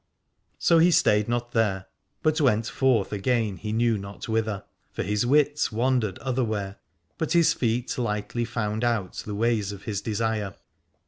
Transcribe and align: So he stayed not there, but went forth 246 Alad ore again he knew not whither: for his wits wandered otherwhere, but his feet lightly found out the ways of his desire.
So 0.57 0.79
he 0.79 0.89
stayed 0.89 1.29
not 1.29 1.51
there, 1.51 1.85
but 2.23 2.41
went 2.41 2.65
forth 2.65 3.09
246 3.11 3.11
Alad 3.11 3.13
ore 3.13 3.19
again 3.45 3.57
he 3.57 3.71
knew 3.71 3.97
not 3.99 4.27
whither: 4.27 4.63
for 4.91 5.03
his 5.03 5.27
wits 5.27 5.71
wandered 5.71 6.17
otherwhere, 6.17 6.77
but 7.19 7.33
his 7.33 7.53
feet 7.53 7.95
lightly 7.99 8.43
found 8.43 8.83
out 8.83 9.17
the 9.27 9.35
ways 9.35 9.71
of 9.71 9.83
his 9.83 10.01
desire. 10.01 10.55